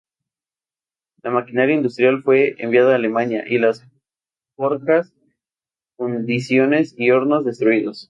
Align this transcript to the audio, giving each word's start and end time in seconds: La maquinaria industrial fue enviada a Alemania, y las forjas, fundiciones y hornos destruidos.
La 1.21 1.29
maquinaria 1.29 1.75
industrial 1.75 2.23
fue 2.23 2.55
enviada 2.57 2.93
a 2.93 2.95
Alemania, 2.95 3.43
y 3.47 3.59
las 3.59 3.85
forjas, 4.55 5.13
fundiciones 5.95 6.95
y 6.97 7.11
hornos 7.11 7.45
destruidos. 7.45 7.99